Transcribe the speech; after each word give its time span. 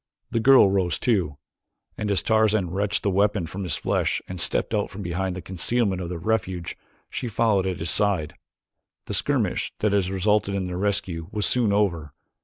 The 0.31 0.39
girl 0.39 0.67
rose 0.67 0.97
too, 0.97 1.37
and 1.95 2.09
as 2.09 2.23
Tarzan 2.23 2.71
wrenched 2.71 3.03
the 3.03 3.11
weapon 3.11 3.45
from 3.45 3.61
his 3.61 3.77
flesh 3.77 4.19
and 4.27 4.41
stepped 4.41 4.73
out 4.73 4.89
from 4.89 5.03
behind 5.03 5.35
the 5.35 5.43
concealment 5.43 6.01
of 6.01 6.09
their 6.09 6.17
refuge, 6.17 6.75
she 7.07 7.27
followed 7.27 7.67
at 7.67 7.77
his 7.77 7.91
side. 7.91 8.33
The 9.05 9.13
skirmish 9.13 9.73
that 9.77 9.93
had 9.93 10.07
resulted 10.07 10.55
in 10.55 10.63
their 10.63 10.79
rescue 10.79 11.27
was 11.29 11.45
soon 11.45 11.71
over. 11.71 12.13